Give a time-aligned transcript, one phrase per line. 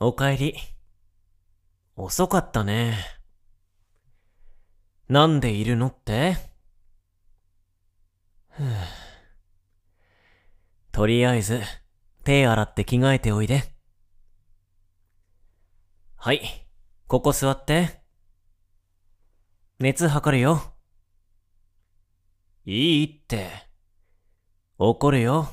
[0.00, 0.54] おかえり。
[1.96, 2.96] 遅かったね。
[5.08, 6.36] なんでいるのって？
[8.50, 8.66] ふぅ
[10.92, 11.62] とりあえず、
[12.22, 13.64] 手洗って着替えておいで。
[16.14, 16.68] はい、
[17.08, 18.00] ここ座って。
[19.80, 20.74] 熱測るよ。
[22.64, 23.50] いいって。
[24.78, 25.48] 怒るよ。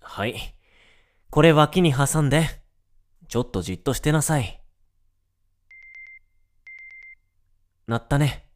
[0.00, 0.36] はい。
[1.30, 2.65] これ脇に挟んで。
[3.28, 4.62] ちょっとじっとしてなさい。
[7.86, 8.48] なったね。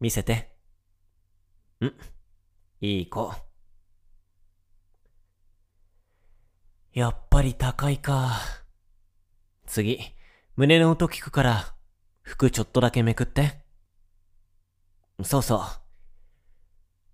[0.00, 0.50] 見せて。
[1.82, 1.92] ん
[2.80, 3.34] いい子。
[6.92, 8.40] やっぱり高いか。
[9.66, 10.00] 次、
[10.56, 11.74] 胸の音聞くから、
[12.22, 13.60] 服ちょっとだけめくって。
[15.22, 15.60] そうそう。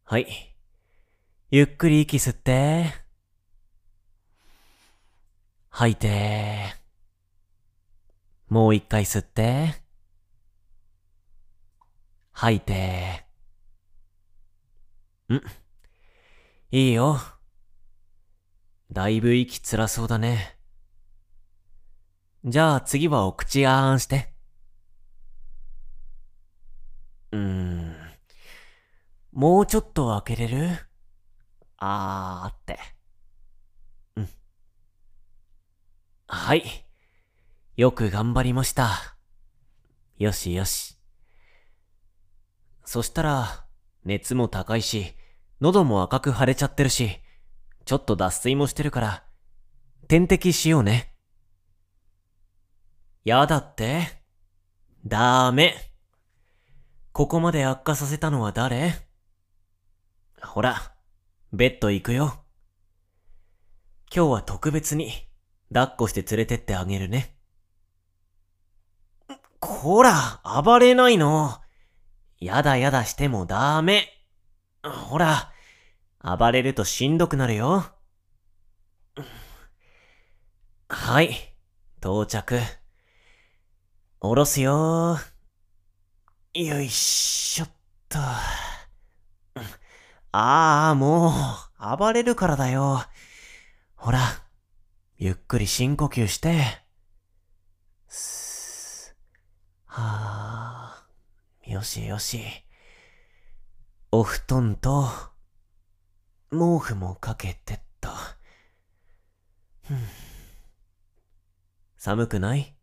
[0.05, 0.57] はい。
[1.51, 3.06] ゆっくり息吸って。
[5.79, 6.75] 吐いて。
[8.49, 9.75] もう一回吸って。
[12.33, 13.27] 吐いて。
[15.29, 15.35] ん
[16.71, 17.19] いいよ。
[18.91, 20.57] だいぶ息つらそうだね。
[22.47, 24.33] じゃあ次はお口あーんして。
[27.33, 27.95] うーん。
[29.31, 30.79] もうちょっと開けれる？
[31.77, 32.79] あーって。
[34.17, 34.29] うん。
[36.29, 36.65] はい。
[37.77, 39.17] よく頑張りました。
[40.19, 40.99] よしよし。
[42.85, 43.67] そしたら、
[44.05, 45.15] 熱も高いし、
[45.61, 47.21] 喉も赤く腫れちゃってるし、
[47.85, 49.25] ちょっと脱水もしてるから、
[50.09, 51.15] 点滴しようね。
[53.25, 54.23] やだって
[55.05, 55.77] ダメ。
[57.13, 58.95] ここまで悪化させたのは誰？
[60.43, 60.93] ほら、
[61.53, 62.45] ベッド行くよ。
[64.15, 65.26] 今日は特別に、
[65.73, 67.37] 抱っこして連れてってあげるね。
[69.61, 71.61] こら、暴れないの。
[72.39, 74.09] やだやだしてもダメ。
[74.83, 75.51] ほら、
[76.23, 77.85] 暴れるとしんどくなるよ。
[80.89, 81.55] はい、
[81.99, 82.61] 到着。
[84.21, 85.19] おろすよ
[86.55, 87.69] よいしょっ
[88.09, 88.19] と。
[90.33, 91.33] ああ、も
[91.81, 93.03] う、暴れるからだよ。
[93.97, 94.46] ほら、
[95.19, 96.63] ゆっくり深呼吸して。
[98.07, 99.17] す
[99.87, 101.07] はあ、
[101.65, 102.43] よしよし。
[104.13, 105.09] お布団と、
[106.51, 108.11] 毛布もかけてっと。
[109.85, 109.99] ふん
[111.97, 112.77] 寒くない？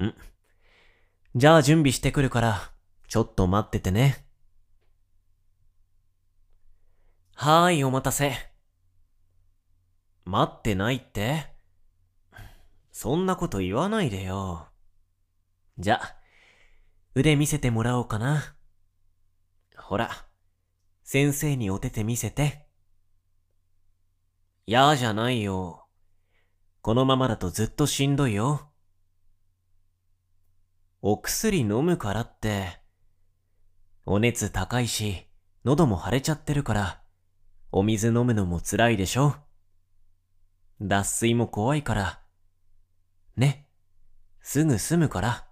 [0.00, 0.14] ん？
[1.34, 2.70] じゃあ準備してくるから、
[3.08, 4.24] ちょっと待っててね。
[7.34, 8.51] はーい、お待たせ。
[10.32, 11.44] 待ってないって
[12.90, 14.66] そんなこと言わないでよ。
[15.78, 16.00] じゃ、
[17.14, 18.56] 腕見せてもらおうかな。
[19.76, 20.10] ほら、
[21.04, 22.66] 先生にお手手見せて。
[24.64, 25.84] やじゃないよ。
[26.80, 28.70] このままだとずっとしんどいよ。
[31.02, 32.80] お薬飲むからって。
[34.06, 35.26] お熱高いし、
[35.66, 37.02] 喉も腫れちゃってるから、
[37.70, 39.36] お水飲むのも辛いでしょ
[40.82, 42.20] 脱水も怖いから。
[43.36, 43.68] ね。
[44.40, 45.46] すぐ済むから。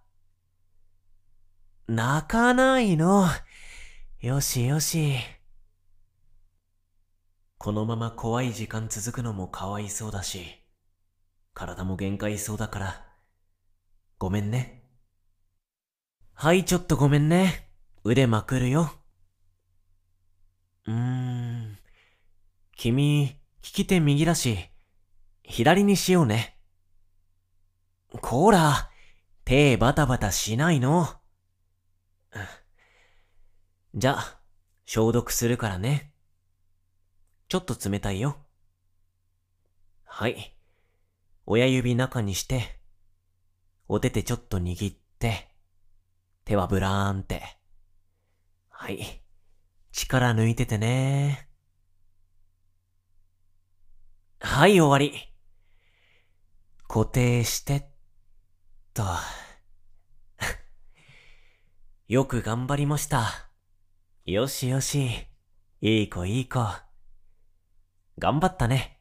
[1.87, 3.27] 泣かないの。
[4.21, 5.15] よしよし。
[7.59, 10.47] このまま怖い時間続くのもかわいそうだし、
[11.55, 13.07] 体も限界そうだから、
[14.19, 14.83] ごめんね。
[16.33, 17.69] はい、ちょっとごめんね。
[18.03, 18.93] 腕まくるよ。
[20.87, 21.79] うーん。
[22.77, 24.70] 君、利き手右だし、
[25.51, 26.57] 左にしようね。
[28.21, 28.89] こら、
[29.45, 31.09] 手バタバタしないの。
[33.93, 34.41] じゃあ、
[34.87, 36.13] 消毒するからね。
[37.49, 38.37] ちょっと冷たいよ。
[40.05, 40.57] はい。
[41.47, 42.79] 親指中にして、
[43.89, 45.49] お手手ちょっと握って、
[46.45, 47.43] 手はブラーンって。
[48.69, 49.25] はい。
[49.91, 51.49] 力抜いててね。
[54.39, 55.30] はい、終わり。
[56.93, 57.89] 固定して
[58.95, 59.05] と。
[62.09, 63.49] よく頑張りました。
[64.25, 65.29] よしよし。
[65.81, 66.59] いい子いい子。
[68.19, 69.01] 頑張ったね。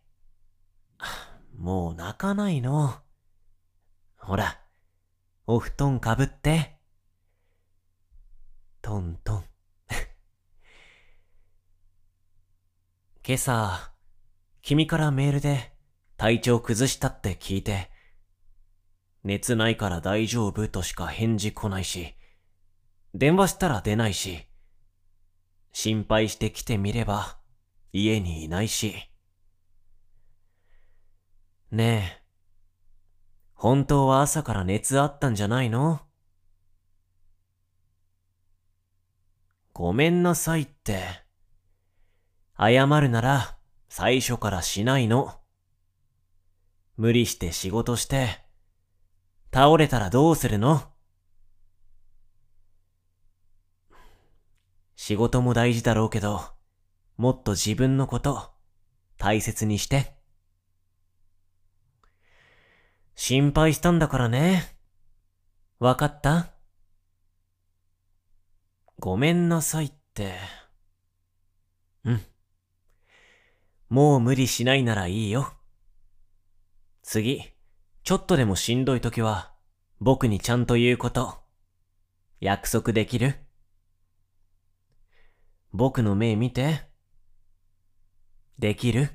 [1.57, 3.01] もう泣かないの。
[4.17, 4.61] ほら、
[5.47, 6.79] お布団かぶって。
[8.83, 9.45] トントン。
[13.25, 13.95] 今朝、
[14.61, 15.68] 君からメールで
[16.19, 17.89] 体調崩したって聞いて、
[19.23, 22.13] 熱ないから大丈夫としか返事来ないし、
[23.15, 24.45] 電話したら出ないし、
[25.71, 27.37] 心配して来てみれば
[27.93, 28.95] 家にいないし。
[31.71, 32.23] ねえ、
[33.53, 36.01] 本当は朝から熱あったんじゃないの？
[39.71, 41.01] ごめんなさいって。
[42.57, 43.57] 謝るなら
[43.87, 45.38] 最初からしないの。
[46.99, 48.41] 無理して仕事して、
[49.53, 50.83] 倒れたらどうするの？
[54.97, 56.41] 仕事も大事だろうけど、
[57.15, 58.51] もっと自分のこと
[59.17, 60.13] 大切にして。
[63.15, 64.75] 心配したんだからね。
[65.79, 66.51] わかった？
[68.97, 70.33] ごめんなさいって。
[72.03, 72.21] うん。
[73.87, 75.53] もう無理しないならいいよ。
[77.11, 77.41] 次、
[78.03, 79.51] ちょっとでもしんどい時は、
[79.99, 81.39] 僕にちゃんと言うこと、
[82.39, 83.33] 約束できる？
[85.73, 86.81] 僕の目見て。
[88.59, 89.09] できる？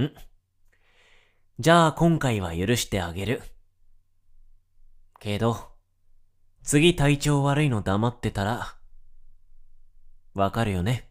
[0.00, 0.10] ん。
[1.58, 3.42] じゃあ今回は許してあげる。
[5.18, 5.68] けど、
[6.62, 8.74] 次体調悪いの黙ってたら、
[10.32, 11.09] わかるよね？